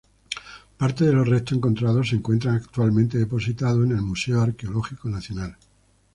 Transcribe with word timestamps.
Parte 0.79 1.05
de 1.05 1.13
los 1.13 1.27
restos 1.29 1.55
encontrados 1.57 2.09
se 2.09 2.15
encuentran 2.15 2.55
actualmente 2.55 3.19
depositados 3.19 3.85
en 3.85 3.91
el 3.91 4.01
Museo 4.01 4.41
Arqueológico 4.41 5.07
Nacional. 5.09 5.55